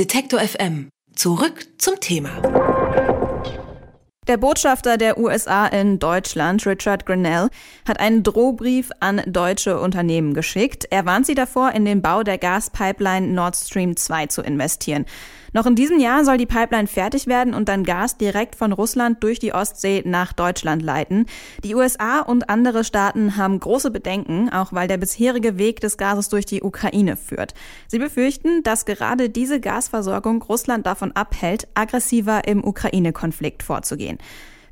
[0.00, 0.88] Detektor FM.
[1.14, 2.40] Zurück zum Thema.
[4.26, 7.50] Der Botschafter der USA in Deutschland, Richard Grinnell,
[7.86, 10.86] hat einen Drohbrief an deutsche Unternehmen geschickt.
[10.90, 15.04] Er warnt sie davor, in den Bau der Gaspipeline Nord Stream 2 zu investieren.
[15.52, 19.22] Noch in diesem Jahr soll die Pipeline fertig werden und dann Gas direkt von Russland
[19.22, 21.26] durch die Ostsee nach Deutschland leiten.
[21.64, 26.28] Die USA und andere Staaten haben große Bedenken, auch weil der bisherige Weg des Gases
[26.28, 27.54] durch die Ukraine führt.
[27.88, 34.18] Sie befürchten, dass gerade diese Gasversorgung Russland davon abhält, aggressiver im Ukraine-Konflikt vorzugehen.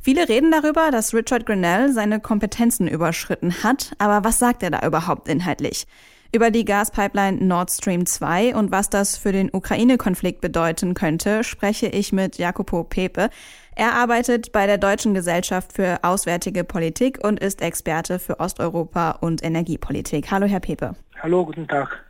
[0.01, 4.87] Viele reden darüber, dass Richard Grinnell seine Kompetenzen überschritten hat, aber was sagt er da
[4.87, 5.87] überhaupt inhaltlich?
[6.31, 11.87] Über die Gaspipeline Nord Stream 2 und was das für den Ukraine-Konflikt bedeuten könnte, spreche
[11.87, 13.31] ich mit Jacopo Pepe.
[13.75, 19.43] Er arbeitet bei der Deutschen Gesellschaft für Auswärtige Politik und ist Experte für Osteuropa und
[19.43, 20.31] Energiepolitik.
[20.31, 20.97] Hallo, Herr Pepe.
[21.23, 22.05] Hallo, guten Tag.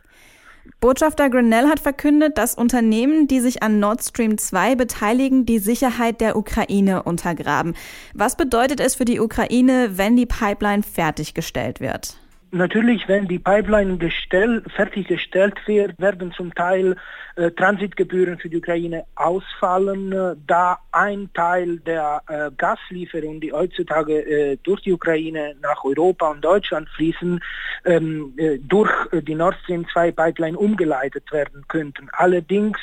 [0.81, 6.19] Botschafter Grinnell hat verkündet, dass Unternehmen, die sich an Nord Stream 2 beteiligen, die Sicherheit
[6.19, 7.73] der Ukraine untergraben.
[8.13, 12.17] Was bedeutet es für die Ukraine, wenn die Pipeline fertiggestellt wird?
[12.51, 16.95] Natürlich, wenn die Pipeline gestell, fertiggestellt wird, werden zum Teil
[17.35, 24.19] äh, Transitgebühren für die Ukraine ausfallen, äh, da ein Teil der äh, Gaslieferungen, die heutzutage
[24.19, 27.39] äh, durch die Ukraine nach Europa und Deutschland fließen,
[27.85, 32.09] ähm, äh, durch äh, die Nord Stream 2 Pipeline umgeleitet werden könnten.
[32.13, 32.77] Allerdings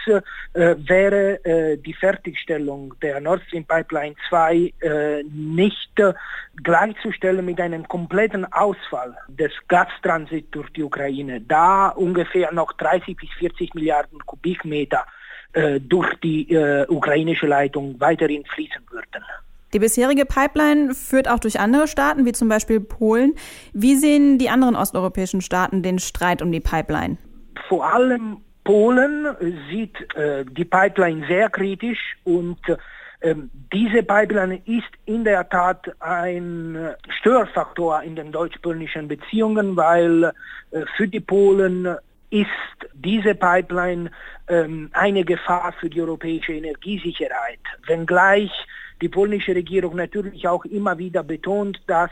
[0.55, 4.73] wäre die Fertigstellung der Nord Stream Pipeline 2
[5.31, 5.91] nicht
[6.63, 13.31] gleichzustellen mit einem kompletten Ausfall des Gastransit durch die Ukraine, da ungefähr noch 30 bis
[13.39, 15.05] 40 Milliarden Kubikmeter
[15.53, 19.25] äh, durch die äh, ukrainische Leitung weiterhin fließen würden.
[19.73, 23.35] Die bisherige Pipeline führt auch durch andere Staaten, wie zum Beispiel Polen.
[23.73, 27.19] Wie sehen die anderen osteuropäischen Staaten den Streit um die Pipeline?
[27.69, 29.27] Vor allem Polen
[29.71, 32.59] sieht äh, die Pipeline sehr kritisch und
[33.23, 40.33] ähm, diese Pipeline ist in der Tat ein Störfaktor in den deutsch-polnischen Beziehungen, weil
[40.71, 41.97] äh, für die Polen
[42.31, 42.49] ist
[42.93, 44.11] diese Pipeline
[44.49, 47.61] ähm, eine Gefahr für die europäische Energiesicherheit.
[47.87, 48.51] Wenngleich
[49.01, 52.11] die polnische Regierung natürlich auch immer wieder betont, dass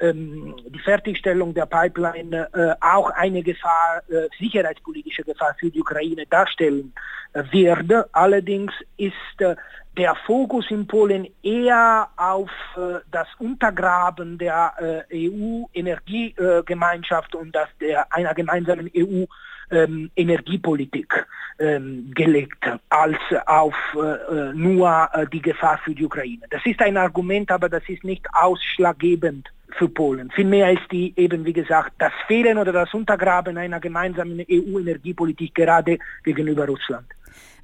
[0.00, 6.24] ähm, die Fertigstellung der Pipeline äh, auch eine Gefahr, äh, sicherheitspolitische Gefahr für die Ukraine
[6.26, 6.92] darstellen
[7.34, 8.08] wird.
[8.12, 9.56] Allerdings ist äh,
[9.96, 18.10] der Fokus in Polen eher auf äh, das Untergraben der äh, EU-Energiegemeinschaft und das der
[18.12, 19.24] einer gemeinsamen EU
[19.70, 21.26] ähm, Energiepolitik
[21.58, 26.46] ähm, gelegt als auf äh, nur die Gefahr für die Ukraine.
[26.48, 30.30] Das ist ein Argument, aber das ist nicht ausschlaggebend für Polen.
[30.30, 35.98] Vielmehr ist die eben, wie gesagt, das Fehlen oder das Untergraben einer gemeinsamen EU-Energiepolitik gerade
[36.24, 37.06] gegenüber Russland.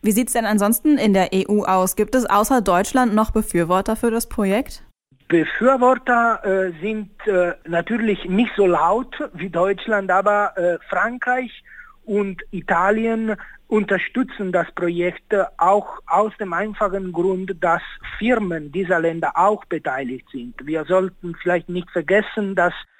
[0.05, 1.97] Wie sieht es denn ansonsten in der EU aus?
[1.97, 4.85] Gibt es außer Deutschland noch Befürworter für das Projekt?
[5.29, 11.65] Befürworter äh, sind äh, natürlich nicht so laut wie Deutschland, aber äh, Frankreich
[12.05, 13.35] und Italien
[13.69, 17.81] unterstützen das Projekt auch aus dem einfachen Grund, dass
[18.19, 20.55] Firmen dieser Länder auch beteiligt sind.
[20.67, 22.94] Wir sollten vielleicht nicht vergessen, dass äh,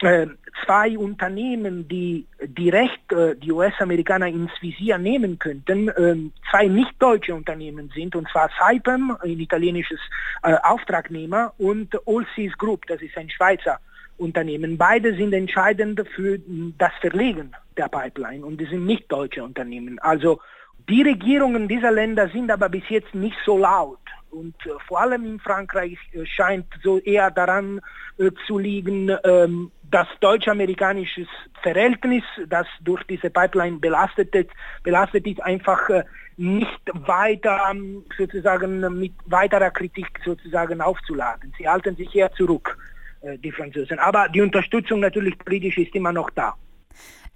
[0.00, 6.16] zwei Unternehmen, die direkt äh, die US-Amerikaner ins Visier nehmen könnten, äh,
[6.50, 10.00] zwei nicht deutsche Unternehmen sind, und zwar Saipem, ein italienisches
[10.42, 13.78] äh, Auftragnehmer, und Allseas Group, das ist ein Schweizer
[14.16, 14.76] Unternehmen.
[14.76, 16.38] Beide sind entscheidend für
[16.78, 19.98] das Verlegen der Pipeline und die sind nicht deutsche Unternehmen.
[20.00, 20.40] Also
[20.88, 23.98] die Regierungen dieser Länder sind aber bis jetzt nicht so laut.
[24.30, 27.80] Und äh, vor allem in Frankreich äh, scheint so eher daran
[28.18, 31.26] äh, zu liegen, ähm, das deutsch-amerikanisches
[31.62, 34.50] Verhältnis, das durch diese Pipeline belastet ist,
[34.82, 36.04] belastet ist einfach äh,
[36.36, 41.52] nicht weiter ähm, sozusagen mit weiterer Kritik sozusagen aufzuladen.
[41.58, 42.78] Sie halten sich eher zurück,
[43.20, 43.98] äh, die Franzosen.
[43.98, 46.54] Aber die Unterstützung natürlich politisch ist immer noch da.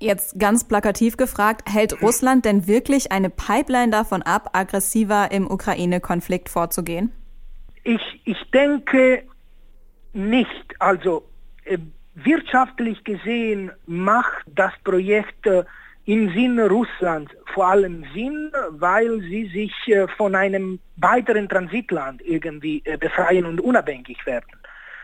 [0.01, 6.49] Jetzt ganz plakativ gefragt, hält Russland denn wirklich eine Pipeline davon ab, aggressiver im Ukraine-Konflikt
[6.49, 7.13] vorzugehen?
[7.85, 9.23] Ich, ich denke
[10.13, 10.75] nicht.
[10.79, 11.25] Also
[11.65, 11.79] äh,
[12.15, 15.65] wirtschaftlich gesehen macht das Projekt äh,
[16.07, 22.83] im Sinne Russlands vor allem Sinn, weil sie sich äh, von einem weiteren Transitland irgendwie
[23.01, 24.47] befreien und unabhängig werden.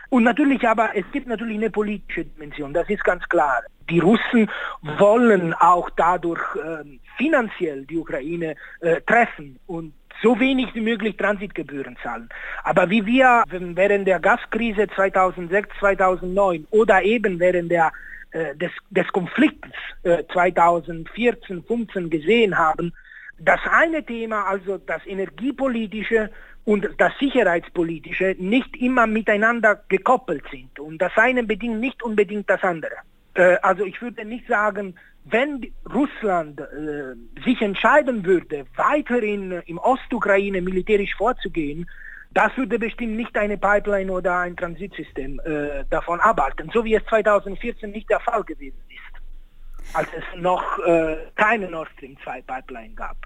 [0.09, 3.61] Und natürlich aber, es gibt natürlich eine politische Dimension, das ist ganz klar.
[3.89, 4.49] Die Russen
[4.81, 6.83] wollen auch dadurch äh,
[7.17, 12.29] finanziell die Ukraine äh, treffen und so wenig wie möglich Transitgebühren zahlen.
[12.63, 17.91] Aber wie wir während der Gaskrise 2006, 2009 oder eben während der,
[18.31, 19.69] äh, des, des Konflikts
[20.03, 22.93] äh, 2014, 2015 gesehen haben,
[23.39, 26.29] das eine Thema, also das energiepolitische
[26.63, 30.79] und das sicherheitspolitische, nicht immer miteinander gekoppelt sind.
[30.79, 32.97] Und das eine bedingt nicht unbedingt das andere.
[33.33, 34.95] Äh, also ich würde nicht sagen,
[35.25, 41.87] wenn Russland äh, sich entscheiden würde, weiterhin im Ostukraine militärisch vorzugehen,
[42.33, 47.03] das würde bestimmt nicht eine Pipeline oder ein Transitsystem äh, davon abhalten, so wie es
[47.05, 52.93] 2014 nicht der Fall gewesen ist, als es noch äh, keine Nord Stream 2 Pipeline
[52.95, 53.17] gab.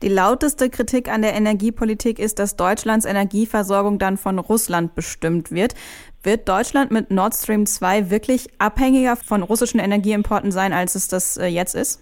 [0.00, 5.74] Die lauteste Kritik an der Energiepolitik ist, dass Deutschlands Energieversorgung dann von Russland bestimmt wird.
[6.22, 11.36] Wird Deutschland mit Nord Stream 2 wirklich abhängiger von russischen Energieimporten sein, als es das
[11.36, 12.00] äh, jetzt ist?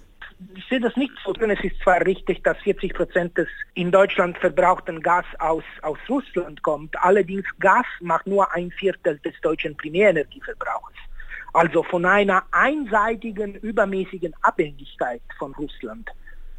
[0.54, 1.32] Ich sehe das nicht so.
[1.32, 6.62] Es ist zwar richtig, dass 40 Prozent des in Deutschland verbrauchten Gas aus, aus Russland
[6.62, 6.94] kommt.
[7.02, 10.92] Allerdings Gas macht nur ein Viertel des deutschen Primärenergieverbrauchs.
[11.54, 16.10] Also von einer einseitigen, übermäßigen Abhängigkeit von Russland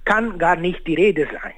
[0.07, 1.53] kann gar nicht die Rede sein.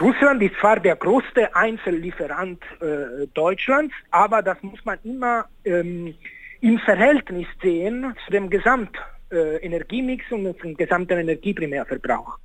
[0.00, 6.14] Russland ist zwar der größte Einzellieferant äh, Deutschlands, aber das muss man immer ähm,
[6.60, 12.38] im Verhältnis sehen zu dem Gesamtenergiemix äh, und zum gesamten Energieprimärverbrauch.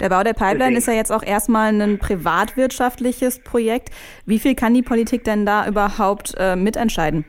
[0.00, 0.76] Der Bau der Pipeline Deswegen.
[0.76, 3.90] ist ja jetzt auch erstmal ein privatwirtschaftliches Projekt.
[4.24, 7.26] Wie viel kann die Politik denn da überhaupt äh, mitentscheiden?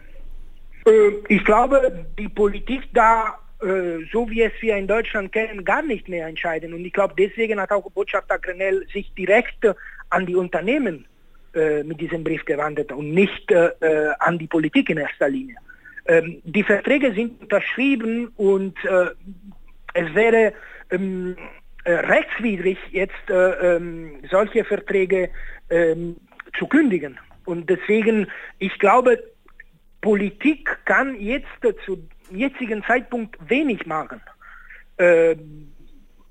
[0.85, 0.91] Äh,
[1.27, 6.27] ich glaube, die Politik da so wie es wir in Deutschland kennen, gar nicht mehr
[6.27, 6.73] entscheiden.
[6.73, 9.67] Und ich glaube, deswegen hat auch Botschafter Grenell sich direkt
[10.09, 11.05] an die Unternehmen
[11.53, 15.55] äh, mit diesem Brief gewandt und nicht äh, äh, an die Politik in erster Linie.
[16.05, 19.07] Ähm, die Verträge sind unterschrieben und äh,
[19.95, 20.53] es wäre
[20.91, 21.35] ähm,
[21.85, 25.31] rechtswidrig, jetzt ähm, solche Verträge
[25.71, 26.17] ähm,
[26.57, 27.19] zu kündigen.
[27.45, 28.27] Und deswegen,
[28.59, 29.17] ich glaube,
[30.01, 31.47] Politik kann jetzt
[31.83, 31.97] zu
[32.31, 34.21] jetzigen Zeitpunkt wenig machen.
[34.97, 35.35] Äh,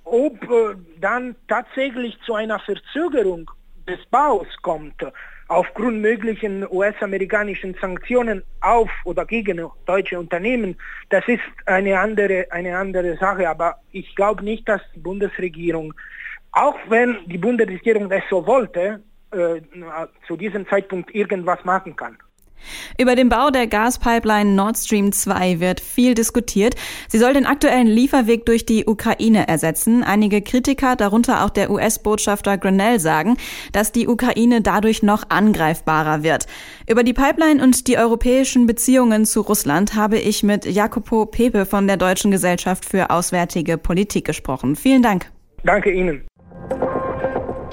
[0.05, 3.51] ob äh, dann tatsächlich zu einer Verzögerung
[3.87, 5.03] des Baus kommt,
[5.49, 10.77] aufgrund möglichen US-amerikanischen Sanktionen auf oder gegen deutsche Unternehmen,
[11.09, 13.49] das ist eine andere, eine andere Sache.
[13.49, 15.95] Aber ich glaube nicht, dass die Bundesregierung,
[16.53, 19.61] auch wenn die Bundesregierung das so wollte, äh,
[20.27, 22.17] zu diesem Zeitpunkt irgendwas machen kann.
[22.99, 26.75] Über den Bau der Gaspipeline Nord Stream 2 wird viel diskutiert.
[27.09, 30.05] Sie soll den aktuellen Lieferweg durch die Ukraine ersetzen.
[30.05, 33.37] Einige Kritiker, darunter auch der US-Botschafter Grenell, sagen,
[33.73, 36.47] dass die Ukraine dadurch noch angreifbarer wird.
[36.89, 41.87] Über die Pipeline und die europäischen Beziehungen zu Russland habe ich mit Jacopo Pepe von
[41.87, 44.77] der Deutschen Gesellschaft für Auswärtige Politik gesprochen.
[44.77, 45.31] Vielen Dank.
[45.65, 46.28] Danke Ihnen.